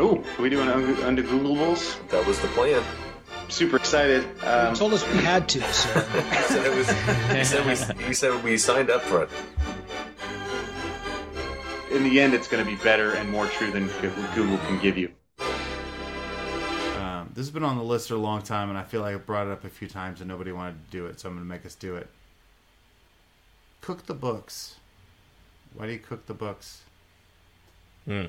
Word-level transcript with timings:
Oh, 0.00 0.24
are 0.38 0.42
we 0.42 0.48
doing 0.48 0.68
un- 0.68 1.02
under 1.04 1.22
Googleables? 1.22 1.96
That 2.08 2.26
was 2.26 2.40
the 2.40 2.48
plan. 2.48 2.82
Super 3.48 3.76
excited. 3.76 4.24
You 4.42 4.48
Um, 4.48 4.74
told 4.74 4.94
us 4.94 5.06
we 5.12 5.18
had 5.18 5.48
to, 5.50 5.60
so 5.72 5.88
He 6.00 6.42
said, 6.44 6.66
it 6.66 6.74
was, 6.74 6.88
he, 7.36 7.44
said 7.44 7.66
we, 7.98 8.04
he 8.06 8.14
said 8.14 8.42
we 8.44 8.56
signed 8.58 8.90
up 8.90 9.02
for 9.02 9.24
it. 9.24 9.30
in 11.92 12.04
the 12.04 12.20
end, 12.20 12.32
it's 12.34 12.46
going 12.48 12.64
to 12.64 12.70
be 12.70 12.76
better 12.82 13.12
and 13.14 13.28
more 13.28 13.46
true 13.46 13.70
than 13.72 13.88
Google 14.34 14.56
can 14.58 14.78
give 14.80 14.96
you. 14.96 15.10
Um, 16.96 17.28
this 17.34 17.44
has 17.46 17.50
been 17.50 17.64
on 17.64 17.76
the 17.76 17.82
list 17.82 18.08
for 18.08 18.14
a 18.14 18.18
long 18.18 18.42
time, 18.42 18.68
and 18.70 18.78
I 18.78 18.84
feel 18.84 19.00
like 19.02 19.14
I 19.14 19.18
brought 19.18 19.48
it 19.48 19.52
up 19.52 19.64
a 19.64 19.68
few 19.68 19.88
times 19.88 20.20
and 20.20 20.28
nobody 20.28 20.52
wanted 20.52 20.76
to 20.86 20.90
do 20.90 21.06
it, 21.06 21.18
so 21.20 21.28
I'm 21.28 21.34
going 21.34 21.44
to 21.44 21.48
make 21.48 21.66
us 21.66 21.74
do 21.74 21.96
it. 21.96 22.08
Cook 23.80 24.06
the 24.06 24.14
books. 24.14 24.76
Why 25.74 25.86
do 25.86 25.92
you 25.92 25.98
cook 25.98 26.26
the 26.26 26.34
books? 26.34 26.82
Well, 28.06 28.28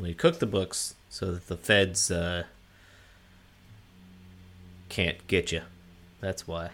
you 0.00 0.14
cook 0.14 0.38
the 0.38 0.46
books 0.46 0.94
so 1.08 1.32
that 1.32 1.46
the 1.48 1.56
feds 1.56 2.10
uh, 2.10 2.44
can't 4.88 5.24
get 5.26 5.52
you. 5.52 5.62
That's 6.20 6.46
why. 6.46 6.70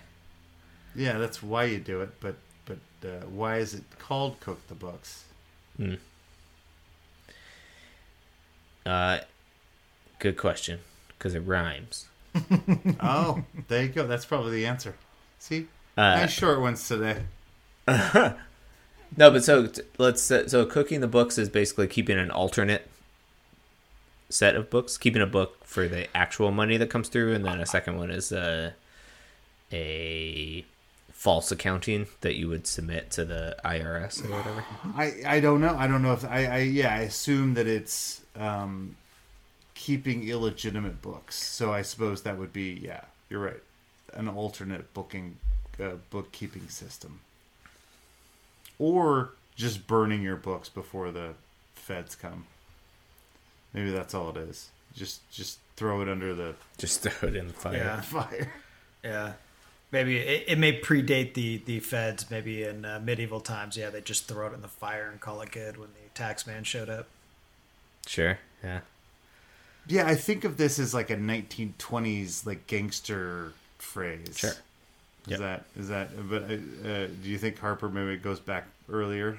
Yeah, 0.94 1.18
that's 1.18 1.42
why 1.42 1.64
you 1.64 1.78
do 1.78 2.00
it, 2.02 2.10
but 2.20 2.36
but 2.64 2.78
uh, 3.04 3.26
why 3.26 3.58
is 3.58 3.74
it 3.74 3.84
called 3.98 4.40
cook 4.40 4.66
the 4.68 4.74
books? 4.74 5.24
Uh, 8.86 9.18
good 10.18 10.36
question, 10.36 10.80
because 11.08 11.34
it 11.34 11.40
rhymes. 11.40 12.06
Oh, 13.00 13.42
there 13.68 13.82
you 13.84 13.88
go. 13.88 14.06
That's 14.06 14.24
probably 14.24 14.52
the 14.52 14.66
answer. 14.66 14.94
See, 15.38 15.66
Uh, 15.96 16.16
nice 16.16 16.30
short 16.32 16.60
ones 16.60 16.86
today. 16.86 17.22
No, 19.16 19.28
but 19.28 19.42
so 19.42 19.68
let's 19.98 20.22
so 20.22 20.64
cooking 20.66 21.00
the 21.00 21.08
books 21.08 21.36
is 21.36 21.48
basically 21.48 21.88
keeping 21.88 22.16
an 22.16 22.30
alternate 22.30 22.88
set 24.30 24.56
of 24.56 24.70
books, 24.70 24.96
keeping 24.96 25.22
a 25.22 25.26
book 25.26 25.64
for 25.64 25.88
the 25.88 26.14
actual 26.16 26.50
money 26.50 26.76
that 26.76 26.88
comes 26.88 27.08
through, 27.08 27.34
and 27.34 27.44
then 27.44 27.60
a 27.60 27.66
second 27.66 27.98
one 27.98 28.10
is 28.10 28.32
uh, 28.32 28.72
a 29.72 30.64
false 31.12 31.52
accounting 31.52 32.06
that 32.22 32.34
you 32.36 32.48
would 32.48 32.66
submit 32.66 33.10
to 33.10 33.26
the 33.26 33.54
IRS 33.62 34.24
or 34.24 34.36
whatever. 34.36 34.64
I 34.96 35.36
I 35.36 35.40
don't 35.40 35.60
know. 35.60 35.76
I 35.76 35.86
don't 35.86 36.02
know 36.02 36.12
if 36.14 36.24
I, 36.24 36.46
I 36.46 36.58
yeah. 36.60 36.94
I 36.94 37.00
assume 37.00 37.54
that 37.54 37.66
it's 37.66 38.22
um, 38.36 38.96
keeping 39.74 40.26
illegitimate 40.26 41.02
books. 41.02 41.36
So 41.36 41.72
I 41.72 41.82
suppose 41.82 42.22
that 42.22 42.38
would 42.38 42.52
be 42.52 42.80
yeah. 42.82 43.02
You're 43.28 43.40
right. 43.40 43.62
An 44.14 44.28
alternate 44.28 44.92
booking 44.94 45.36
uh, 45.78 45.96
bookkeeping 46.08 46.68
system, 46.68 47.20
or 48.78 49.32
just 49.56 49.86
burning 49.86 50.22
your 50.22 50.36
books 50.36 50.68
before 50.68 51.10
the 51.12 51.34
feds 51.74 52.14
come. 52.14 52.46
Maybe 53.72 53.90
that's 53.90 54.14
all 54.14 54.30
it 54.30 54.36
is. 54.36 54.68
Just 54.94 55.28
just 55.30 55.58
throw 55.76 56.00
it 56.02 56.08
under 56.08 56.34
the 56.34 56.54
Just 56.78 57.02
throw 57.02 57.28
it 57.28 57.36
in 57.36 57.46
the 57.48 57.52
fire. 57.52 57.76
yeah, 57.76 58.00
fire. 58.02 58.52
yeah. 59.04 59.32
Maybe 59.92 60.18
it, 60.18 60.44
it 60.48 60.58
may 60.58 60.78
predate 60.80 61.34
the 61.34 61.58
the 61.64 61.80
feds. 61.80 62.30
Maybe 62.30 62.62
in 62.64 62.84
uh, 62.84 63.00
medieval 63.04 63.40
times, 63.40 63.76
yeah, 63.76 63.90
they 63.90 64.00
just 64.00 64.26
throw 64.28 64.48
it 64.48 64.54
in 64.54 64.62
the 64.62 64.68
fire 64.68 65.08
and 65.10 65.20
call 65.20 65.40
it 65.42 65.50
good 65.52 65.76
when 65.76 65.88
the 65.88 66.08
tax 66.14 66.46
man 66.46 66.64
showed 66.64 66.88
up. 66.88 67.06
Sure. 68.06 68.38
Yeah. 68.62 68.80
Yeah, 69.86 70.06
I 70.06 70.14
think 70.14 70.44
of 70.44 70.56
this 70.58 70.78
as 70.78 70.92
like 70.94 71.10
a 71.10 71.16
1920s 71.16 72.46
like 72.46 72.66
gangster 72.66 73.52
phrase. 73.78 74.36
Sure. 74.36 74.50
Is 74.50 74.56
Yep. 75.26 75.38
that 75.40 75.64
is 75.78 75.88
that? 75.88 76.28
But 76.30 76.42
uh, 76.44 76.54
uh, 76.88 77.06
do 77.22 77.28
you 77.28 77.38
think 77.38 77.58
Harper 77.58 77.88
maybe 77.88 78.16
goes 78.16 78.40
back 78.40 78.66
earlier? 78.90 79.38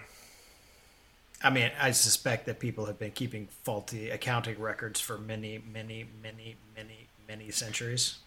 I 1.43 1.49
mean, 1.49 1.71
I 1.79 1.91
suspect 1.91 2.45
that 2.45 2.59
people 2.59 2.85
have 2.85 2.99
been 2.99 3.11
keeping 3.11 3.47
faulty 3.63 4.09
accounting 4.09 4.59
records 4.59 4.99
for 4.99 5.17
many, 5.17 5.61
many, 5.73 6.05
many, 6.21 6.55
many, 6.75 7.07
many 7.27 7.52
centuries. 7.52 8.19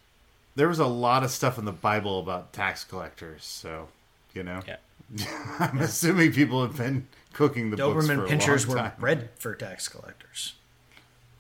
There 0.57 0.69
was 0.69 0.79
a 0.79 0.87
lot 0.87 1.23
of 1.25 1.31
stuff 1.31 1.59
in 1.59 1.65
the 1.65 1.73
Bible 1.73 2.21
about 2.21 2.53
tax 2.53 2.85
collectors, 2.85 3.45
so 3.45 3.89
you 4.35 4.43
know. 4.43 4.61
Yeah. 4.67 4.77
I'm 5.59 5.79
assuming 5.81 6.33
people 6.33 6.63
have 6.63 6.77
been 6.77 7.07
cooking 7.33 7.71
the 7.71 7.77
books 7.77 8.07
for 8.07 8.15
Doberman 8.15 8.25
a 8.25 8.29
pinchers 8.29 8.67
long 8.67 8.77
were 8.77 8.83
time. 8.83 8.93
bred 8.99 9.29
for 9.37 9.55
tax 9.55 9.89
collectors. 9.89 10.55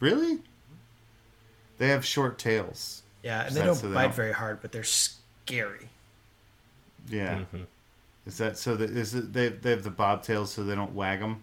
Really? 0.00 0.40
They 1.78 1.88
have 1.88 2.04
short 2.04 2.38
tails. 2.38 3.02
Yeah, 3.22 3.46
and 3.46 3.54
they 3.54 3.62
don't 3.64 3.74
so 3.74 3.88
they 3.88 3.94
bite 3.94 4.02
don't- 4.04 4.14
very 4.14 4.32
hard, 4.32 4.60
but 4.60 4.70
they're 4.72 4.84
scary. 4.84 5.88
Yeah. 7.08 7.38
Mm-hmm. 7.38 7.62
Is 8.26 8.38
that 8.38 8.56
so? 8.58 8.76
That 8.76 8.90
is 8.90 9.14
it? 9.14 9.32
They 9.32 9.48
they 9.48 9.70
have 9.70 9.82
the 9.82 9.90
bobtails 9.90 10.48
so 10.48 10.64
they 10.64 10.74
don't 10.74 10.94
wag 10.94 11.20
them, 11.20 11.42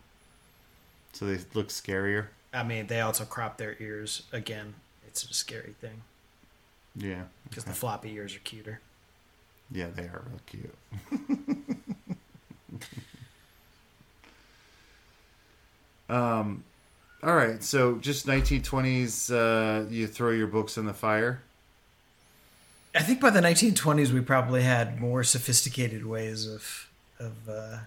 so 1.14 1.26
they 1.26 1.40
look 1.54 1.70
scarier. 1.70 2.28
I 2.54 2.64
mean, 2.64 2.88
they 2.88 3.00
also 3.02 3.24
crop 3.26 3.58
their 3.58 3.76
ears. 3.80 4.24
Again, 4.32 4.74
it's 5.08 5.24
a 5.24 5.34
scary 5.34 5.74
thing 5.80 6.02
Yeah. 6.96 7.24
because 7.48 7.64
the 7.64 7.74
floppy 7.74 8.12
ears 8.14 8.36
are 8.36 8.40
cuter. 8.40 8.80
Yeah, 9.72 9.88
they 9.96 10.04
are 10.04 10.24
real 10.30 10.42
cute. 10.46 10.76
um, 16.10 16.64
all 17.24 17.36
right. 17.36 17.64
So 17.64 17.96
just 17.98 18.28
1920s. 18.28 19.32
Uh, 19.32 19.90
you 19.90 20.08
throw 20.08 20.32
your 20.32 20.48
books 20.48 20.78
in 20.78 20.86
the 20.86 20.94
fire. 20.94 21.42
I 22.94 23.02
think 23.04 23.22
by 23.22 23.30
the 23.30 23.40
1920s, 23.40 24.12
we 24.12 24.20
probably 24.20 24.64
had 24.64 25.00
more 25.00 25.24
sophisticated 25.24 26.06
ways 26.06 26.46
of 26.48 26.90
of. 27.20 27.34
Uh, 27.48 27.52
of 27.54 27.80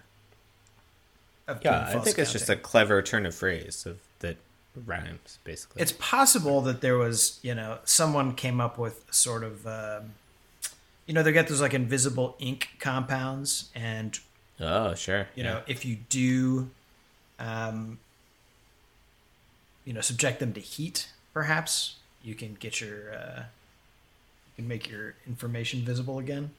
Yeah, 1.61 1.85
I 1.87 1.99
think 1.99 2.17
it's 2.17 2.31
just 2.31 2.49
a 2.49 2.55
clever 2.55 3.01
turn 3.01 3.25
of 3.25 3.35
phrase 3.35 3.85
of 3.85 3.99
that 4.19 4.37
rhymes, 4.85 5.39
basically. 5.43 5.81
It's 5.81 5.91
possible 5.93 6.61
that 6.61 6.81
there 6.81 6.97
was, 6.97 7.39
you 7.43 7.53
know, 7.53 7.79
someone 7.85 8.33
came 8.33 8.59
up 8.59 8.77
with 8.77 9.05
sort 9.11 9.43
of, 9.43 9.65
um, 9.67 10.13
you 11.05 11.13
know, 11.13 11.21
they 11.21 11.31
get 11.31 11.47
those 11.47 11.61
like 11.61 11.73
invisible 11.73 12.35
ink 12.39 12.69
compounds, 12.79 13.69
and 13.75 14.17
oh, 14.59 14.95
sure. 14.95 15.27
you 15.35 15.43
yeah. 15.43 15.53
know, 15.53 15.61
if 15.67 15.85
you 15.85 15.97
do, 16.09 16.69
um, 17.37 17.99
you 19.85 19.93
know, 19.93 20.01
subject 20.01 20.39
them 20.39 20.51
to 20.53 20.59
heat, 20.59 21.09
perhaps 21.31 21.97
you 22.23 22.33
can 22.33 22.55
get 22.55 22.81
your, 22.81 23.13
uh, 23.13 23.43
you 24.47 24.63
can 24.63 24.67
make 24.67 24.89
your 24.89 25.13
information 25.27 25.81
visible 25.81 26.17
again. 26.17 26.49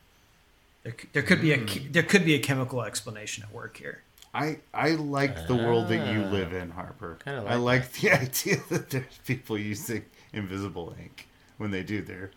There, 0.84 0.94
there 1.12 1.22
could 1.22 1.40
be 1.40 1.50
a 1.50 1.64
che- 1.64 1.88
there 1.90 2.04
could 2.04 2.24
be 2.24 2.34
a 2.34 2.38
chemical 2.38 2.82
explanation 2.82 3.42
at 3.42 3.52
work 3.52 3.78
here. 3.78 4.02
I 4.36 4.58
I 4.74 4.90
like 4.90 5.46
the 5.46 5.56
world 5.56 5.88
that 5.88 6.12
you 6.12 6.24
ah. 6.24 6.30
live 6.30 6.52
in, 6.52 6.70
Harper. 6.70 7.16
Kinda 7.24 7.44
I 7.48 7.54
like 7.54 7.82
like 7.82 7.92
the 7.92 8.10
idea 8.22 8.58
that 8.68 8.90
there's 8.90 9.18
people 9.24 9.56
using 9.56 10.04
invisible 10.32 10.94
ink 11.00 11.26
when 11.56 11.70
they 11.70 11.82
do 11.82 12.02
their. 12.02 12.30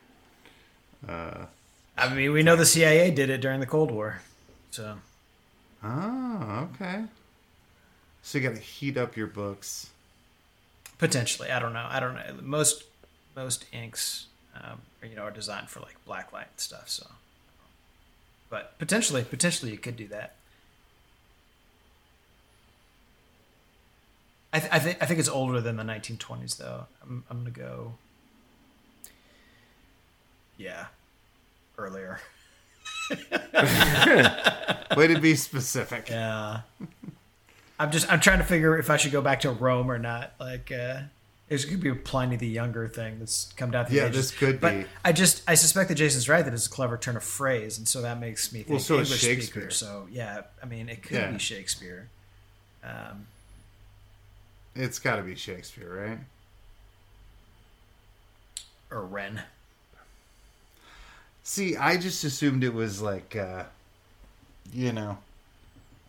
Uh, 1.08 1.46
I 1.98 2.14
mean, 2.14 2.32
we 2.32 2.42
know 2.42 2.56
the 2.56 2.66
CIA 2.66 3.12
did 3.12 3.30
it 3.30 3.42
during 3.42 3.60
the 3.60 3.66
Cold 3.66 3.92
War, 3.92 4.22
so 4.72 4.98
Oh, 5.84 6.70
okay. 6.74 7.04
So 8.22 8.38
you 8.38 8.48
got 8.48 8.56
to 8.56 8.62
heat 8.62 8.98
up 8.98 9.18
your 9.18 9.28
books. 9.28 9.90
potentially, 10.98 11.52
I 11.52 11.60
don't 11.60 11.74
know. 11.74 11.88
I 11.90 12.00
don't 12.00 12.16
know. 12.16 12.24
Most 12.42 12.84
most 13.36 13.66
inks, 13.74 14.28
um, 14.56 14.82
are, 15.02 15.08
you 15.08 15.16
know, 15.16 15.24
are 15.24 15.32
designed 15.32 15.70
for 15.70 15.80
like 15.82 15.96
blacklight 16.08 16.50
and 16.52 16.60
stuff. 16.60 16.90
So, 16.90 17.08
but 18.50 18.78
potentially, 18.80 19.24
potentially, 19.24 19.72
you 19.72 19.78
could 19.78 19.98
do 19.98 20.08
that. 20.08 20.36
I, 24.52 24.60
th- 24.60 24.72
I 24.74 24.80
think 24.80 24.98
I 25.02 25.06
think 25.06 25.20
it's 25.20 25.30
older 25.30 25.62
than 25.62 25.76
the 25.78 25.84
1920s, 25.84 26.58
though. 26.58 26.86
I'm 27.04 27.24
I'm 27.30 27.40
gonna 27.40 27.52
go. 27.52 27.94
Yeah, 30.58 30.88
earlier. 31.78 32.20
Way 34.98 35.08
to 35.08 35.20
be 35.20 35.36
specific. 35.36 36.10
Yeah. 36.10 36.62
I'm 37.80 37.92
just 37.92 38.12
I'm 38.12 38.20
trying 38.20 38.40
to 38.40 38.44
figure 38.44 38.78
if 38.78 38.90
I 38.90 38.98
should 38.98 39.12
go 39.12 39.22
back 39.22 39.40
to 39.42 39.52
Rome 39.52 39.90
or 39.90 39.98
not. 39.98 40.34
Like 40.40 40.72
uh 40.72 41.02
this 41.48 41.66
could 41.66 41.80
be 41.80 41.90
a 41.90 41.96
Pliny 41.96 42.36
the 42.36 42.48
Younger 42.48 42.88
thing 42.88 43.18
that's 43.20 43.52
come 43.56 43.72
down 43.72 43.86
through 43.86 43.98
Yeah, 43.98 44.04
the 44.04 44.10
ages. 44.10 44.32
this 44.32 44.40
could 44.40 44.60
but 44.62 44.72
be. 44.74 44.86
I 45.04 45.12
just 45.14 45.42
I 45.48 45.56
suspect 45.56 45.90
that 45.90 45.96
Jason's 45.96 46.28
right 46.30 46.44
that 46.44 46.54
it's 46.54 46.68
a 46.68 46.70
clever 46.70 46.98
turn 46.98 47.16
of 47.16 47.24
phrase, 47.24 47.78
and 47.78 47.88
so 47.88 48.02
that 48.02 48.20
makes 48.20 48.52
me 48.52 48.60
think 48.60 48.70
Well, 48.72 48.80
so 48.80 48.96
English 48.96 49.20
Shakespeare. 49.22 49.62
speaker. 49.70 49.72
So 49.72 50.08
yeah, 50.12 50.42
I 50.62 50.66
mean 50.66 50.90
it 50.90 51.02
could 51.04 51.18
Yeah. 51.18 51.32
be 51.32 51.40
Shakespeare. 51.40 52.10
Um, 52.84 53.28
It's 54.80 55.00
got 55.00 55.18
to 55.18 55.24
be 55.24 55.36
Shakespeare, 55.36 56.08
right? 56.08 56.20
or 58.92 59.06
Ren. 59.06 59.42
See, 61.44 61.76
I 61.76 61.98
just 61.98 62.24
assumed 62.24 62.64
it 62.64 62.74
was 62.74 63.02
like, 63.02 63.36
uh, 63.36 63.64
you 64.74 64.92
know, 64.92 65.18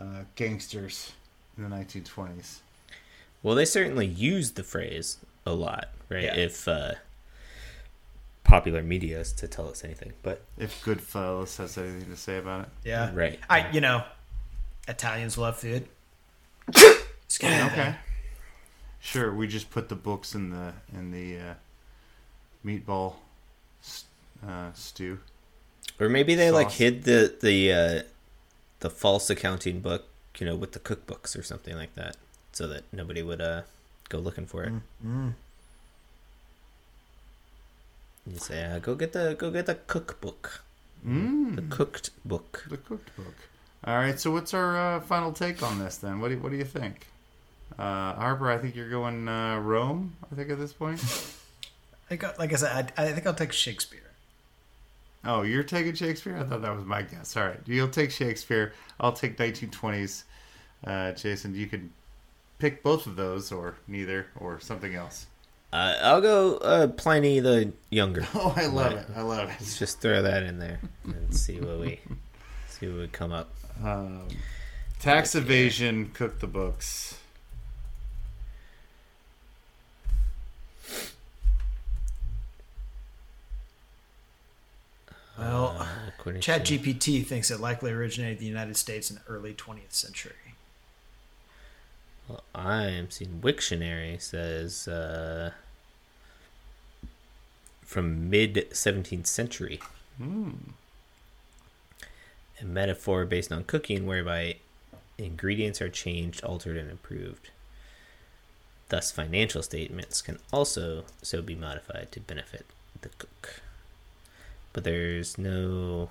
uh, 0.00 0.24
gangsters 0.34 1.12
in 1.56 1.68
the 1.68 1.74
1920s. 1.74 2.58
Well, 3.42 3.54
they 3.54 3.64
certainly 3.64 4.06
used 4.06 4.56
the 4.56 4.62
phrase 4.62 5.18
a 5.46 5.52
lot, 5.52 5.88
right? 6.08 6.24
Yeah. 6.24 6.36
If 6.36 6.68
uh, 6.68 6.92
popular 8.44 8.82
media 8.82 9.20
is 9.20 9.32
to 9.34 9.48
tell 9.48 9.68
us 9.68 9.82
anything, 9.82 10.12
but 10.22 10.42
If 10.58 10.82
Goodfellas 10.84 11.56
has 11.56 11.78
anything 11.78 12.10
to 12.10 12.16
say 12.16 12.38
about 12.38 12.62
it. 12.62 12.68
Yeah. 12.84 13.10
Right. 13.14 13.40
I 13.48 13.70
you 13.70 13.80
know, 13.80 14.04
Italians 14.88 15.38
love 15.38 15.56
food. 15.56 15.86
Just 16.72 17.40
kidding. 17.40 17.60
Okay. 17.66 17.94
Sure, 19.00 19.34
we 19.34 19.46
just 19.48 19.70
put 19.70 19.88
the 19.88 19.94
books 19.96 20.34
in 20.34 20.50
the 20.50 20.74
in 20.92 21.10
the 21.10 21.38
uh, 21.38 21.54
meatball 22.64 23.14
uh, 24.46 24.72
stew. 24.74 25.18
Or 25.98 26.08
maybe 26.08 26.34
they 26.34 26.50
like 26.50 26.70
hid 26.72 27.04
the 27.04 27.34
the 27.40 27.72
uh, 27.72 28.02
the 28.80 28.90
false 28.90 29.30
accounting 29.30 29.80
book, 29.80 30.04
you 30.38 30.46
know, 30.46 30.54
with 30.56 30.72
the 30.72 30.78
cookbooks 30.80 31.38
or 31.38 31.42
something 31.42 31.74
like 31.76 31.94
that, 31.94 32.16
so 32.52 32.66
that 32.68 32.84
nobody 32.92 33.22
would 33.22 33.40
uh 33.40 33.62
go 34.08 34.18
looking 34.18 34.46
for 34.46 34.64
it. 34.64 34.72
Mm. 35.06 35.32
You 38.30 38.38
say, 38.38 38.64
uh, 38.64 38.78
"Go 38.78 38.94
get 38.94 39.12
the 39.12 39.34
go 39.38 39.50
get 39.50 39.66
the 39.66 39.74
cookbook, 39.74 40.62
the 41.02 41.08
Mm, 41.10 41.70
cooked 41.70 42.10
book." 42.24 42.64
the 42.68 42.76
cooked 42.76 43.14
book. 43.16 43.34
All 43.84 43.96
right, 43.96 44.20
so 44.20 44.30
what's 44.30 44.52
our 44.52 44.76
uh, 44.76 45.00
final 45.00 45.32
take 45.32 45.62
on 45.62 45.78
this 45.78 45.96
then? 45.96 46.20
What 46.20 46.28
do 46.28 46.38
what 46.38 46.50
do 46.52 46.58
you 46.58 46.64
think, 46.64 47.06
uh, 47.80 48.14
Harper? 48.14 48.50
I 48.50 48.58
think 48.58 48.76
you're 48.76 48.90
going 48.90 49.26
uh, 49.28 49.58
Rome. 49.58 50.16
I 50.30 50.34
think 50.34 50.50
at 50.50 50.58
this 50.58 50.72
point. 50.72 51.00
I 52.10 52.16
got, 52.16 52.38
like 52.38 52.52
I 52.52 52.56
said, 52.56 52.92
I, 52.96 53.04
I 53.04 53.12
think 53.12 53.26
I'll 53.26 53.34
take 53.34 53.52
Shakespeare. 53.52 54.00
Oh, 55.24 55.42
you're 55.42 55.62
taking 55.62 55.94
Shakespeare? 55.94 56.36
I 56.36 56.42
thought 56.44 56.62
that 56.62 56.74
was 56.74 56.84
my 56.84 57.02
guess. 57.02 57.36
All 57.36 57.44
right, 57.44 57.60
you'll 57.66 57.88
take 57.88 58.10
Shakespeare. 58.10 58.72
I'll 58.98 59.12
take 59.12 59.36
1920s. 59.36 60.24
Uh, 60.84 61.12
Jason, 61.12 61.54
you 61.54 61.66
could 61.66 61.90
pick 62.58 62.82
both 62.82 63.06
of 63.06 63.16
those, 63.16 63.52
or 63.52 63.76
neither, 63.86 64.26
or 64.38 64.58
something 64.60 64.94
else. 64.94 65.26
Uh, 65.72 65.94
I'll 66.02 66.20
go 66.22 66.56
uh, 66.56 66.86
Pliny 66.88 67.38
the 67.40 67.72
Younger. 67.90 68.26
Oh, 68.34 68.52
I 68.56 68.66
love 68.66 68.94
Right. 68.94 69.02
it. 69.02 69.06
I 69.14 69.20
love 69.22 69.48
it. 69.50 69.56
Let's 69.60 69.78
just 69.78 70.00
throw 70.00 70.22
that 70.22 70.42
in 70.42 70.58
there 70.58 70.80
and 71.04 71.32
see 71.36 71.60
what 71.60 71.78
we 71.78 72.00
see 72.68 72.88
what 72.88 72.96
would 72.96 73.12
come 73.12 73.30
up. 73.32 73.50
Um, 73.84 74.26
tax 74.98 75.34
evasion, 75.36 76.10
cook 76.12 76.40
the 76.40 76.46
books. 76.48 77.19
Uh, 86.30 86.38
according 86.38 86.40
Chat 86.42 86.64
to- 86.64 86.78
GPT 86.78 87.26
thinks 87.26 87.50
it 87.50 87.60
likely 87.60 87.90
originated 87.90 88.38
in 88.38 88.44
the 88.44 88.46
United 88.46 88.76
States 88.76 89.10
in 89.10 89.16
the 89.16 89.22
early 89.28 89.54
20th 89.54 89.92
century. 89.92 90.54
Well, 92.28 92.44
I 92.54 92.84
am 92.84 93.10
seeing 93.10 93.40
Wiktionary 93.40 94.20
says 94.20 94.86
uh, 94.86 95.52
from 97.82 98.30
mid 98.30 98.70
17th 98.70 99.26
century. 99.26 99.80
Hmm. 100.16 100.50
A 102.60 102.64
metaphor 102.64 103.24
based 103.24 103.50
on 103.50 103.64
cooking 103.64 104.06
whereby 104.06 104.56
ingredients 105.18 105.80
are 105.80 105.88
changed, 105.88 106.44
altered, 106.44 106.76
and 106.76 106.90
improved. 106.90 107.50
Thus, 108.90 109.10
financial 109.10 109.62
statements 109.62 110.20
can 110.20 110.38
also 110.52 111.04
so 111.22 111.40
be 111.40 111.54
modified 111.54 112.12
to 112.12 112.20
benefit 112.20 112.66
the 113.00 113.08
cook. 113.08 113.62
But 114.72 114.84
there's 114.84 115.38
no 115.38 116.10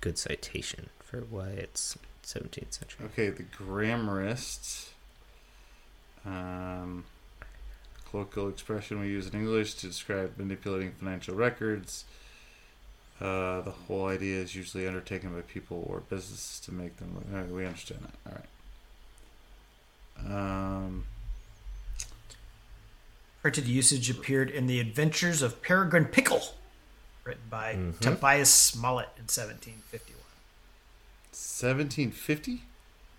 good 0.00 0.18
citation 0.18 0.90
for 1.00 1.20
why 1.20 1.48
it's 1.48 1.96
17th 2.24 2.74
century. 2.74 3.06
Okay, 3.06 3.28
the 3.30 3.44
grammarist. 3.44 4.88
Um, 6.24 7.04
colloquial 8.10 8.48
expression 8.48 9.00
we 9.00 9.08
use 9.08 9.28
in 9.28 9.38
English 9.38 9.74
to 9.74 9.86
describe 9.86 10.36
manipulating 10.38 10.92
financial 10.92 11.34
records. 11.34 12.04
Uh, 13.20 13.60
the 13.62 13.70
whole 13.70 14.08
idea 14.08 14.38
is 14.38 14.54
usually 14.54 14.86
undertaken 14.86 15.34
by 15.34 15.40
people 15.42 15.86
or 15.88 16.00
businesses 16.00 16.60
to 16.60 16.72
make 16.72 16.96
them. 16.98 17.14
Look, 17.14 17.24
uh, 17.40 17.52
we 17.52 17.64
understand 17.64 18.00
that. 18.02 18.30
All 18.30 18.38
right. 20.28 20.34
Um, 20.34 21.04
Printed 23.42 23.68
usage 23.68 24.10
appeared 24.10 24.50
in 24.50 24.66
The 24.66 24.80
Adventures 24.80 25.40
of 25.40 25.62
Peregrine 25.62 26.06
Pickle, 26.06 26.42
written 27.26 27.42
by 27.50 27.74
Mhm. 27.74 27.98
Tobias 28.00 28.52
Smollett 28.52 29.08
in 29.18 29.26
1751. 29.28 30.22
1750. 31.32 32.62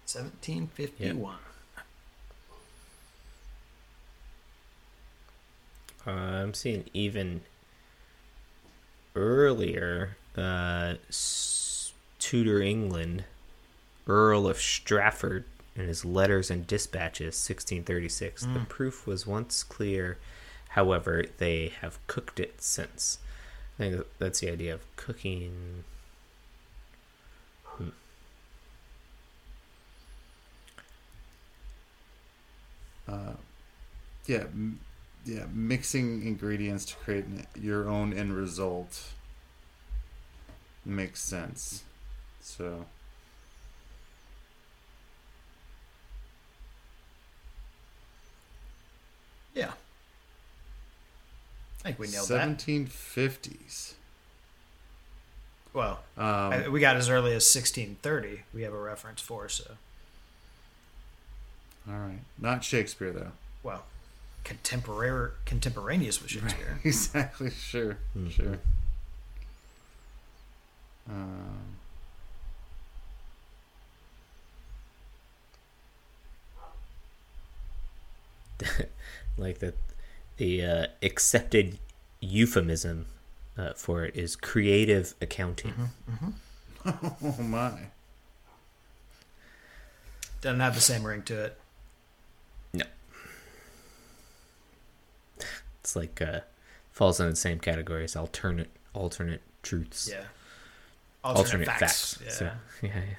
1751. 0.05 1.37
Uh, 6.05 6.09
I'm 6.11 6.53
seeing 6.53 6.85
even 6.93 7.41
earlier 9.15 10.15
uh, 10.37 10.95
S- 11.09 11.91
Tudor 12.19 12.61
England, 12.61 13.25
Earl 14.05 14.47
of 14.47 14.57
Strafford, 14.59 15.43
in 15.75 15.87
his 15.87 16.05
letters 16.05 16.49
and 16.49 16.65
dispatches, 16.65 17.35
1636. 17.35 18.43
The 18.45 18.65
proof 18.69 19.05
was 19.05 19.27
once 19.27 19.63
clear, 19.63 20.17
however, 20.69 21.25
they 21.39 21.73
have 21.81 21.99
cooked 22.07 22.39
it 22.39 22.61
since. 22.61 23.19
I 23.79 23.83
think 23.89 24.05
that's 24.19 24.39
the 24.39 24.49
idea 24.51 24.73
of 24.73 24.81
cooking. 24.95 25.83
Uh, 33.07 33.33
yeah, 34.27 34.45
m- 34.53 34.79
yeah, 35.25 35.45
mixing 35.53 36.25
ingredients 36.27 36.85
to 36.85 36.95
create 36.97 37.25
an, 37.25 37.47
your 37.61 37.89
own 37.89 38.13
end 38.13 38.35
result 38.35 39.03
makes 40.85 41.21
sense. 41.21 41.83
So, 42.41 42.85
Yeah. 49.55 49.71
I 51.81 51.83
think 51.83 51.99
we 51.99 52.07
nailed 52.07 52.27
that. 52.29 52.57
1750s. 52.57 53.93
Well, 55.73 55.99
Um, 56.17 56.25
I, 56.53 56.67
we 56.69 56.79
got 56.79 56.95
as 56.97 57.07
early 57.09 57.31
as 57.35 57.43
1630. 57.55 58.41
We 58.53 58.63
have 58.63 58.73
a 58.73 58.79
reference 58.79 59.21
for, 59.21 59.47
so, 59.47 59.73
all 61.87 61.95
right, 61.95 62.19
not 62.39 62.63
Shakespeare 62.63 63.11
though. 63.11 63.31
well, 63.63 63.85
contemporary, 64.43 65.31
contemporaneous 65.45 66.21
with 66.21 66.31
Shakespeare. 66.31 66.79
exactly. 66.83 67.51
Sure. 67.51 67.97
Mhm. 68.17 68.31
Sure. 68.31 68.59
Um, 71.09 71.77
like 79.37 79.59
the 79.59 79.73
the 80.37 80.63
uh, 80.63 80.87
accepted 81.01 81.79
euphemism 82.19 83.07
uh, 83.57 83.73
for 83.73 84.05
it 84.05 84.15
is 84.15 84.35
creative 84.35 85.15
accounting. 85.21 85.73
oh 86.85 87.35
my. 87.39 87.73
Doesn't 90.41 90.59
have 90.59 90.75
the 90.75 90.81
same 90.81 91.03
ring 91.03 91.23
to 91.23 91.45
it. 91.45 91.59
No. 92.73 92.85
It's 95.81 95.95
like 95.95 96.21
uh 96.21 96.41
falls 96.91 97.19
in 97.19 97.29
the 97.29 97.35
same 97.35 97.59
category 97.59 98.03
as 98.03 98.15
alternate 98.15 98.69
alternate 98.93 99.41
truths. 99.63 100.09
Yeah. 100.11 100.23
Alternate, 101.23 101.65
facts. 101.67 102.19
Yeah. 102.23 102.31
So, 102.31 102.45
yeah, 102.81 102.89
yeah. 102.95 103.15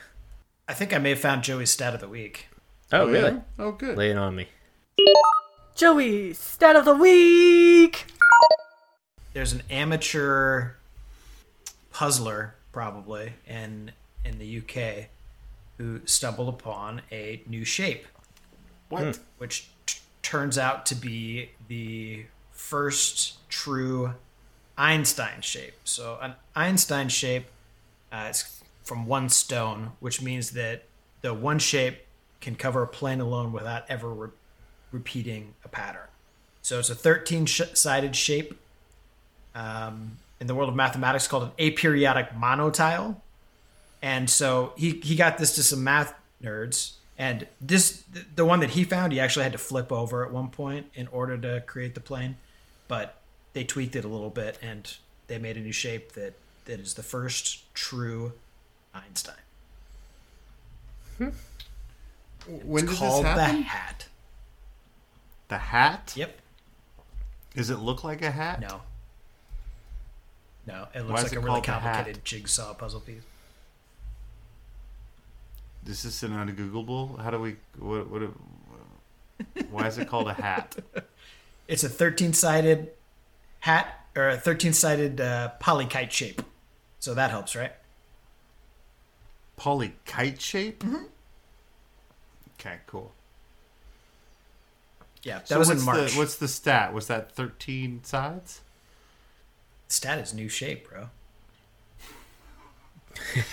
I 0.68 0.74
think 0.74 0.94
I 0.94 0.98
may 0.98 1.10
have 1.10 1.18
found 1.18 1.42
Joey's 1.42 1.70
stat 1.70 1.94
of 1.94 2.00
the 2.00 2.08
week. 2.08 2.48
Oh, 2.92 3.06
really? 3.06 3.32
yeah? 3.32 3.40
Oh, 3.58 3.72
good. 3.72 3.98
Lay 3.98 4.10
it 4.10 4.16
on 4.16 4.34
me. 4.34 4.48
Joey, 5.78 6.34
stat 6.34 6.74
of 6.74 6.84
the 6.84 6.92
week. 6.92 8.06
There's 9.32 9.52
an 9.52 9.62
amateur 9.70 10.70
puzzler, 11.92 12.56
probably 12.72 13.34
in 13.46 13.92
in 14.24 14.40
the 14.40 14.58
UK, 14.58 15.06
who 15.76 16.00
stumbled 16.04 16.48
upon 16.48 17.02
a 17.12 17.42
new 17.46 17.64
shape, 17.64 18.08
What? 18.88 19.20
which 19.38 19.68
t- 19.86 20.00
turns 20.20 20.58
out 20.58 20.84
to 20.86 20.96
be 20.96 21.50
the 21.68 22.26
first 22.50 23.48
true 23.48 24.14
Einstein 24.76 25.42
shape. 25.42 25.74
So 25.84 26.18
an 26.20 26.34
Einstein 26.56 27.08
shape 27.08 27.46
uh, 28.10 28.26
is 28.30 28.60
from 28.82 29.06
one 29.06 29.28
stone, 29.28 29.92
which 30.00 30.20
means 30.20 30.50
that 30.50 30.86
the 31.20 31.32
one 31.32 31.60
shape 31.60 32.00
can 32.40 32.56
cover 32.56 32.82
a 32.82 32.88
plane 32.88 33.20
alone 33.20 33.52
without 33.52 33.84
ever 33.88 34.08
re- 34.08 34.30
repeating 34.92 35.54
a 35.64 35.68
pattern. 35.68 36.06
So 36.62 36.78
it's 36.78 36.90
a 36.90 36.94
13 36.94 37.46
sh- 37.46 37.62
sided 37.74 38.14
shape. 38.14 38.58
Um, 39.54 40.18
in 40.40 40.46
the 40.46 40.54
world 40.54 40.68
of 40.68 40.76
mathematics, 40.76 41.26
called 41.26 41.44
an 41.44 41.50
aperiodic 41.58 42.38
monotile. 42.38 43.16
And 44.00 44.30
so 44.30 44.72
he, 44.76 45.00
he 45.02 45.16
got 45.16 45.38
this 45.38 45.54
to 45.56 45.62
some 45.62 45.82
math 45.82 46.14
nerds. 46.42 46.92
And 47.16 47.48
this, 47.60 48.04
the 48.36 48.44
one 48.44 48.60
that 48.60 48.70
he 48.70 48.84
found, 48.84 49.12
he 49.12 49.18
actually 49.18 49.42
had 49.42 49.52
to 49.52 49.58
flip 49.58 49.90
over 49.90 50.24
at 50.24 50.32
one 50.32 50.48
point 50.48 50.86
in 50.94 51.08
order 51.08 51.36
to 51.36 51.62
create 51.62 51.94
the 51.94 52.00
plane. 52.00 52.36
But 52.86 53.16
they 53.52 53.64
tweaked 53.64 53.96
it 53.96 54.04
a 54.04 54.08
little 54.08 54.30
bit 54.30 54.58
and 54.62 54.88
they 55.26 55.38
made 55.38 55.56
a 55.56 55.60
new 55.60 55.72
shape 55.72 56.12
that, 56.12 56.34
that 56.66 56.78
is 56.78 56.94
the 56.94 57.02
first 57.02 57.74
true 57.74 58.32
Einstein. 58.94 59.34
When 61.18 62.84
It's 62.84 62.92
did 62.92 62.98
called 62.98 63.24
this 63.24 63.34
the 63.34 63.44
hat. 63.62 64.06
The 65.48 65.58
hat? 65.58 66.12
Yep. 66.16 66.38
Does 67.54 67.70
it 67.70 67.78
look 67.78 68.04
like 68.04 68.22
a 68.22 68.30
hat? 68.30 68.60
No. 68.60 68.82
No, 70.66 70.86
it 70.94 71.00
looks 71.00 71.22
like 71.22 71.32
it 71.32 71.36
a 71.36 71.40
really 71.40 71.62
complicated 71.62 72.24
jigsaw 72.24 72.74
puzzle 72.74 73.00
piece. 73.00 73.22
This 75.82 76.04
is 76.04 76.20
this 76.20 76.22
an 76.22 76.32
ungoogleable? 76.32 77.18
How 77.20 77.30
do 77.30 77.38
we? 77.38 77.56
What? 77.78 78.10
what 78.10 78.22
why 79.70 79.86
is 79.86 79.96
it 79.96 80.08
called 80.08 80.28
a 80.28 80.34
hat? 80.34 80.76
It's 81.68 81.84
a 81.84 81.88
13 81.90 82.32
sided 82.32 82.92
hat 83.60 84.06
or 84.16 84.30
a 84.30 84.38
13 84.38 84.72
sided 84.72 85.20
uh, 85.20 85.50
polykite 85.60 86.10
shape. 86.10 86.40
So 86.98 87.12
that 87.12 87.30
helps, 87.30 87.54
right? 87.54 87.72
Polykite 89.56 90.40
shape. 90.40 90.82
Mm-hmm. 90.82 91.04
Okay, 92.58 92.76
cool. 92.86 93.12
Yeah, 95.22 95.38
that 95.38 95.48
So 95.48 95.58
was 95.58 95.68
what's 95.68 95.80
in 95.80 95.86
March. 95.86 96.12
the 96.12 96.18
what's 96.18 96.36
the 96.36 96.48
stat? 96.48 96.92
Was 96.94 97.06
that 97.08 97.32
thirteen 97.32 98.02
sides? 98.04 98.60
Stat 99.88 100.18
is 100.18 100.32
new 100.34 100.48
shape, 100.48 100.88
bro. 100.88 101.08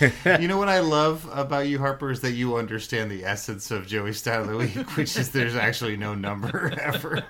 you 0.40 0.46
know 0.46 0.58
what 0.58 0.68
I 0.68 0.78
love 0.78 1.28
about 1.32 1.66
you, 1.66 1.78
Harper, 1.80 2.10
is 2.10 2.20
that 2.20 2.32
you 2.32 2.56
understand 2.56 3.10
the 3.10 3.24
essence 3.24 3.72
of 3.72 3.86
Joey 3.86 4.12
Stat 4.12 4.40
of 4.42 4.46
the 4.46 4.56
Week, 4.56 4.96
which 4.96 5.16
is 5.16 5.30
there's 5.30 5.56
actually 5.56 5.96
no 5.96 6.14
number 6.14 6.72
ever. 6.80 7.24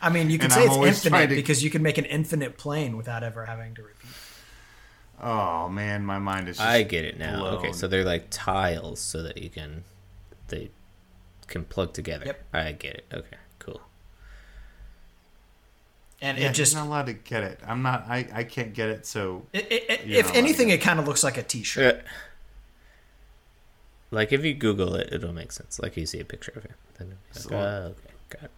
I 0.00 0.08
mean, 0.10 0.30
you 0.30 0.38
can 0.38 0.46
And 0.46 0.52
say 0.54 0.66
I'm 0.66 0.82
it's 0.84 1.04
infinite 1.04 1.26
to- 1.28 1.34
because 1.34 1.62
you 1.62 1.68
can 1.70 1.82
make 1.82 1.98
an 1.98 2.06
infinite 2.06 2.56
plane 2.56 2.96
without 2.96 3.22
ever 3.22 3.44
having 3.44 3.74
to 3.74 3.82
repeat. 3.82 4.10
Oh 5.22 5.68
man, 5.68 6.06
my 6.06 6.18
mind 6.18 6.48
is. 6.48 6.56
Just 6.56 6.66
I 6.66 6.82
get 6.82 7.04
it 7.04 7.18
now. 7.18 7.40
blown. 7.40 7.54
Okay, 7.56 7.72
so 7.72 7.86
they're 7.86 8.04
like 8.04 8.28
tiles 8.30 9.00
so 9.00 9.22
that 9.22 9.36
you 9.36 9.50
can 9.50 9.84
they 10.48 10.70
can 11.50 11.64
plug 11.64 11.92
together. 11.92 12.24
Yep. 12.26 12.44
I 12.54 12.72
get 12.72 12.94
it. 12.94 13.04
Okay, 13.12 13.36
cool. 13.58 13.82
And 16.22 16.38
yeah, 16.38 16.48
it 16.50 16.54
just, 16.54 16.72
you're 16.72 16.80
not 16.82 16.88
allowed 16.88 17.06
to 17.06 17.12
get 17.14 17.42
it. 17.42 17.60
I'm 17.66 17.82
not. 17.82 18.06
I 18.08 18.26
I 18.32 18.44
can't 18.44 18.72
get 18.72 18.88
it. 18.88 19.04
So 19.06 19.46
it, 19.52 19.70
it, 19.70 19.90
it- 19.90 20.10
if 20.10 20.34
anything, 20.34 20.68
to. 20.68 20.74
it 20.74 20.78
kind 20.80 20.98
of 20.98 21.06
looks 21.06 21.22
like 21.22 21.36
a 21.36 21.42
T-shirt. 21.42 21.96
Uh, 21.96 22.08
like 24.10 24.32
if 24.32 24.44
you 24.44 24.54
Google 24.54 24.94
it, 24.96 25.12
it'll 25.12 25.32
make 25.32 25.52
sense. 25.52 25.78
Like 25.78 25.96
you 25.96 26.06
see 26.06 26.20
a 26.20 26.24
picture 26.24 26.52
of 26.56 26.64
it, 26.64 26.72
then 26.98 27.16
it'll 27.34 27.50
like, 27.52 27.52
So- 27.52 27.56
oh, 27.56 27.86
okay, 27.98 28.14
got 28.30 28.42
it. 28.44 28.50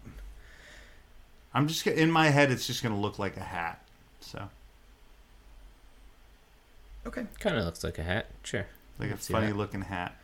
I'm 1.54 1.68
just 1.68 1.86
in 1.86 2.10
my 2.10 2.30
head. 2.30 2.50
It's 2.50 2.66
just 2.66 2.82
gonna 2.82 2.98
look 3.00 3.18
like 3.18 3.36
a 3.36 3.42
hat. 3.44 3.84
So 4.20 4.48
Okay. 7.06 7.26
Kind 7.40 7.56
of 7.56 7.64
looks 7.64 7.82
like 7.84 7.98
a 7.98 8.02
hat. 8.04 8.26
Sure. 8.44 8.64
like 8.98 9.08
a 9.08 9.12
can 9.12 9.20
see 9.20 9.32
funny 9.32 9.48
that. 9.48 9.56
looking 9.56 9.82
hat. 9.82 10.16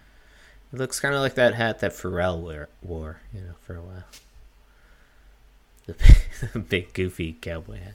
It 0.73 0.79
looks 0.79 1.01
kind 1.01 1.15
of 1.15 1.21
like 1.21 1.35
that 1.35 1.55
hat 1.55 1.79
that 1.81 1.93
Pharrell 1.93 2.41
wear, 2.43 2.69
wore, 2.83 3.21
you 3.33 3.41
know, 3.41 3.55
for 3.63 3.77
a 3.77 3.81
while. 3.81 4.05
The 5.87 5.95
big, 6.55 6.69
big 6.69 6.93
goofy 6.93 7.37
cowboy 7.41 7.79
hat. 7.79 7.95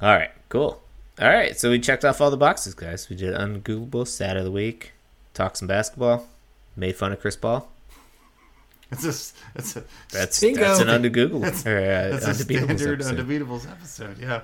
All 0.00 0.14
right, 0.14 0.30
cool. 0.48 0.82
All 1.20 1.28
right, 1.28 1.58
so 1.58 1.70
we 1.70 1.78
checked 1.78 2.04
off 2.04 2.20
all 2.20 2.30
the 2.30 2.36
boxes, 2.36 2.74
guys. 2.74 3.08
We 3.08 3.16
did 3.16 3.34
ungoogleable 3.34 4.06
stat 4.06 4.36
of 4.36 4.44
the 4.44 4.50
week, 4.50 4.92
talked 5.34 5.58
some 5.58 5.68
basketball, 5.68 6.26
made 6.74 6.96
fun 6.96 7.12
of 7.12 7.20
Chris 7.20 7.36
Paul. 7.36 7.70
It's 8.92 9.04
a. 9.04 9.58
It's 9.58 9.76
a. 9.76 9.84
That's 10.12 10.40
Bingo. 10.40 10.60
that's 10.60 10.80
an 10.80 10.86
undegooglable 10.88 11.40
That's, 11.40 11.66
or 11.66 11.76
uh, 11.78 12.18
that's 12.18 12.28
a 12.28 12.34
standard 12.34 13.00
episode. 13.02 13.18
undebeatables 13.18 13.70
episode. 13.70 14.18
Yeah. 14.18 14.42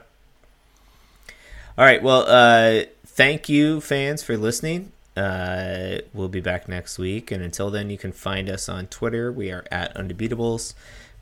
All 1.79 1.85
right. 1.85 2.03
Well, 2.03 2.25
uh, 2.27 2.85
thank 3.07 3.49
you, 3.49 3.81
fans, 3.81 4.23
for 4.23 4.37
listening. 4.37 4.91
Uh, 5.17 5.99
we'll 6.15 6.29
be 6.29 6.41
back 6.41 6.69
next 6.69 6.99
week. 6.99 7.31
And 7.31 7.43
until 7.43 7.71
then, 7.71 7.91
you 7.91 7.99
can 7.99 8.13
find 8.13 8.49
us 8.49 8.69
on 8.69 8.87
Twitter. 8.87 9.31
We 9.31 9.51
are 9.51 9.65
at 9.71 9.95
Undebeatables. 9.95 10.75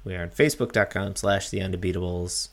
We 0.05 0.15
are 0.15 0.23
on 0.23 0.31
Facebook.com 0.31 1.17
slash 1.17 1.51
The 1.51 1.61
Undebeatables. 1.61 2.49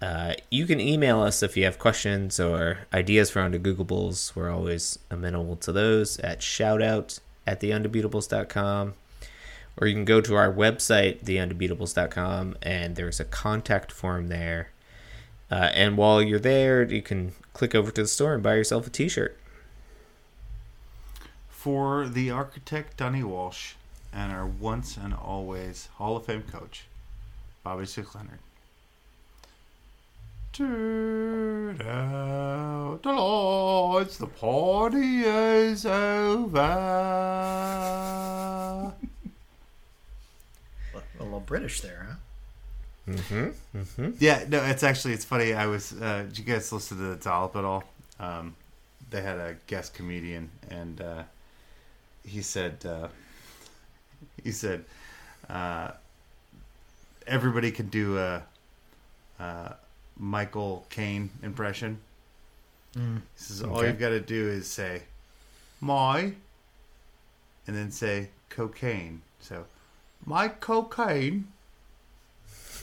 Uh, 0.00 0.34
you 0.50 0.66
can 0.66 0.80
email 0.80 1.22
us 1.22 1.42
if 1.44 1.56
you 1.56 1.64
have 1.64 1.78
questions 1.78 2.40
or 2.40 2.80
ideas 2.92 3.30
for 3.30 3.40
Undegoogleables. 3.40 4.34
We're 4.34 4.50
always 4.50 4.98
amenable 5.10 5.56
to 5.56 5.70
those 5.70 6.18
at 6.18 6.40
shoutout 6.40 7.20
at 7.46 7.60
theundebeatables.com. 7.60 8.94
Or 9.76 9.86
you 9.86 9.94
can 9.94 10.04
go 10.04 10.20
to 10.20 10.34
our 10.34 10.52
website, 10.52 11.24
theundebeatables.com, 11.24 12.56
and 12.60 12.96
there's 12.96 13.20
a 13.20 13.24
contact 13.24 13.90
form 13.90 14.28
there. 14.28 14.70
Uh, 15.50 15.70
and 15.72 15.96
while 15.96 16.20
you're 16.20 16.38
there, 16.38 16.82
you 16.82 17.00
can 17.00 17.32
click 17.52 17.74
over 17.74 17.90
to 17.92 18.02
the 18.02 18.08
store 18.08 18.34
and 18.34 18.42
buy 18.42 18.54
yourself 18.54 18.86
a 18.86 18.90
T-shirt. 18.90 19.38
For 21.62 22.08
the 22.08 22.28
architect 22.32 22.96
Donnie 22.96 23.22
Walsh 23.22 23.74
and 24.12 24.32
our 24.32 24.44
once 24.44 24.96
and 24.96 25.14
always 25.14 25.86
Hall 25.94 26.16
of 26.16 26.26
Fame 26.26 26.42
coach, 26.42 26.86
Bobby 27.62 27.86
Slick 27.86 28.12
Leonard. 28.16 28.40
Turn 30.52 31.80
out 31.82 32.98
the 33.04 33.12
lights, 33.12 34.16
the 34.16 34.26
party 34.26 35.20
is 35.20 35.86
over. 35.86 36.58
A 40.92 41.00
a 41.20 41.22
little 41.22 41.38
British 41.38 41.80
there, 41.80 42.08
huh? 43.06 43.12
Mm-hmm. 43.12 43.78
Mm-hmm. 43.78 44.10
Yeah, 44.18 44.46
no, 44.48 44.64
it's 44.64 44.82
actually 44.82 45.14
it's 45.14 45.24
funny. 45.24 45.54
I 45.54 45.66
was. 45.66 45.92
Uh, 45.92 46.24
did 46.24 46.38
you 46.38 46.44
guys 46.44 46.72
listen 46.72 46.96
to 46.96 47.04
the 47.04 47.16
Dollop 47.18 47.54
at 47.54 47.64
all? 47.64 47.84
Um, 48.18 48.56
they 49.10 49.22
had 49.22 49.38
a 49.38 49.54
guest 49.68 49.94
comedian, 49.94 50.50
and 50.68 51.00
uh, 51.00 51.22
he 52.24 52.42
said, 52.42 52.84
uh, 52.86 53.08
he 54.42 54.52
said, 54.52 54.84
uh, 55.48 55.92
everybody 57.26 57.70
can 57.70 57.88
do 57.88 58.18
a, 58.18 58.42
a 59.38 59.74
Michael 60.18 60.86
Caine 60.90 61.30
impression. 61.42 61.98
He 62.94 63.00
says 63.36 63.62
all 63.62 63.78
Okay. 63.78 63.88
you've 63.88 63.98
got 63.98 64.10
to 64.10 64.20
do 64.20 64.48
is 64.48 64.68
say, 64.68 65.04
"My," 65.80 66.34
and 67.66 67.74
then 67.76 67.90
say 67.90 68.28
cocaine. 68.50 69.22
So, 69.40 69.64
my 70.26 70.48
cocaine. 70.48 71.48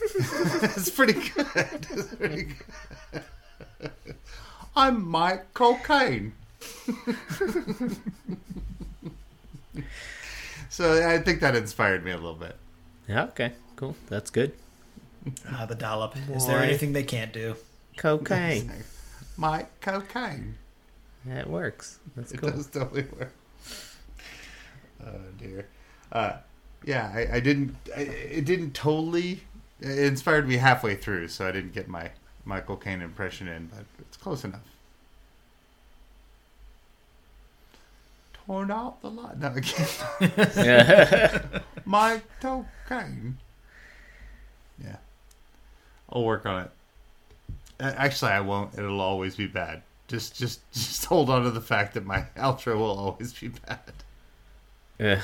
it's 0.02 0.90
pretty 0.90 1.12
good. 1.12 1.46
It's 1.90 2.14
pretty 2.14 2.48
good. 3.12 3.22
I'm 4.76 5.06
Mike 5.08 5.52
Cocaine. 5.54 6.32
So 10.68 11.08
I 11.08 11.18
think 11.18 11.40
that 11.40 11.56
inspired 11.56 12.04
me 12.04 12.10
a 12.10 12.16
little 12.16 12.34
bit. 12.34 12.56
Yeah. 13.08 13.24
Okay. 13.24 13.52
Cool. 13.76 13.96
That's 14.08 14.30
good. 14.30 14.52
Ah, 15.50 15.66
the 15.66 15.74
dollop. 15.74 16.16
Is 16.30 16.46
there 16.46 16.58
Boy. 16.58 16.64
anything 16.64 16.92
they 16.92 17.02
can't 17.02 17.32
do? 17.32 17.56
Cocaine. 17.96 18.72
Mike 19.36 19.80
Cocaine. 19.80 20.56
Yeah, 21.26 21.40
it 21.40 21.46
works. 21.48 21.98
That's 22.16 22.32
cool. 22.32 22.48
It 22.48 22.56
does 22.56 22.66
totally 22.68 23.06
work. 23.18 23.32
Oh 25.04 25.18
dear. 25.38 25.66
Uh, 26.12 26.32
yeah, 26.84 27.10
I, 27.14 27.36
I 27.36 27.40
didn't. 27.40 27.76
I, 27.96 28.00
it 28.00 28.44
didn't 28.44 28.72
totally. 28.74 29.42
It 29.80 29.98
inspired 29.98 30.46
me 30.46 30.56
halfway 30.56 30.94
through, 30.94 31.28
so 31.28 31.46
I 31.46 31.52
didn't 31.52 31.72
get 31.72 31.88
my 31.88 32.10
Michael 32.44 32.76
Caine 32.76 33.00
impression 33.02 33.48
in, 33.48 33.66
but 33.66 33.84
it's 34.00 34.16
close 34.16 34.44
enough. 34.44 34.60
Turn 38.50 38.70
out 38.72 39.00
the 39.00 39.10
light. 39.10 39.38
No, 39.38 39.54
again. 39.54 41.40
Mike 41.84 42.24
Cocaine. 42.40 43.38
Yeah, 44.82 44.96
I'll 46.08 46.24
work 46.24 46.44
on 46.46 46.64
it. 46.64 46.70
Actually, 47.78 48.32
I 48.32 48.40
won't. 48.40 48.76
It'll 48.76 49.00
always 49.00 49.36
be 49.36 49.46
bad. 49.46 49.82
Just, 50.08 50.36
just, 50.36 50.68
just 50.72 51.04
hold 51.04 51.30
on 51.30 51.44
to 51.44 51.52
the 51.52 51.60
fact 51.60 51.94
that 51.94 52.04
my 52.04 52.24
outro 52.36 52.76
will 52.76 52.98
always 52.98 53.32
be 53.32 53.52
bad. 54.98 55.20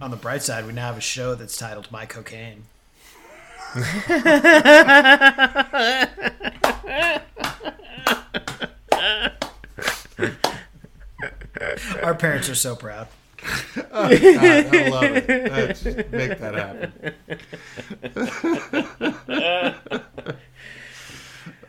On 0.00 0.12
the 0.12 0.16
bright 0.16 0.44
side, 0.44 0.64
we 0.68 0.72
now 0.72 0.86
have 0.86 0.98
a 0.98 1.00
show 1.00 1.34
that's 1.34 1.56
titled 1.56 1.90
My 1.90 2.06
Cocaine. 2.06 2.66
Our 12.02 12.14
parents 12.14 12.48
are 12.48 12.54
so 12.54 12.74
proud. 12.76 13.08
God, 13.74 13.86
I 13.92 14.88
love 14.88 15.02
it. 15.16 15.50
Uh, 15.52 15.66
just 15.68 15.84
make 15.84 16.38
that 16.38 16.54
happen. 16.54 16.92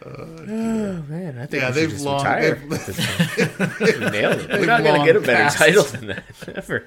Oh 0.05 1.01
man, 1.07 1.37
I 1.39 1.45
think 1.45 1.63
Yeah, 1.63 1.69
we 1.69 1.73
should 1.73 1.75
they've 1.75 1.89
just 1.91 2.05
long- 2.05 2.17
retire. 2.17 2.55
they've- 2.55 2.73
at 2.73 2.85
this 2.85 3.15
point. 3.15 3.79
We 3.79 4.09
nailed 4.09 4.39
it. 4.41 4.49
We're 4.51 4.65
not 4.65 4.83
gonna 4.83 5.05
get 5.05 5.15
a 5.15 5.21
better 5.21 5.43
passed. 5.43 5.57
title 5.57 5.83
than 5.83 6.07
that 6.07 6.23
ever. 6.55 6.85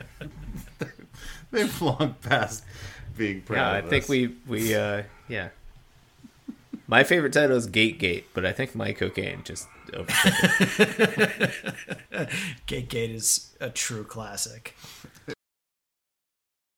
They've 1.52 1.80
long 1.82 2.16
past 2.22 2.64
being 3.16 3.40
proud. 3.40 3.56
Yeah, 3.58 3.70
I 3.70 3.78
of 3.78 3.88
think 3.88 4.04
us. 4.04 4.08
we 4.10 4.34
we 4.46 4.74
uh 4.74 5.04
yeah. 5.28 5.48
My 6.88 7.02
favorite 7.02 7.32
title 7.32 7.56
is 7.56 7.66
Gate 7.66 7.98
Gate, 7.98 8.26
but 8.32 8.46
I 8.46 8.52
think 8.52 8.74
My 8.74 8.92
Cocaine 8.92 9.42
just. 9.44 9.68
Gate 12.66 12.88
Gate 12.88 13.10
is 13.10 13.56
a 13.60 13.70
true 13.70 14.04
classic. 14.04 14.74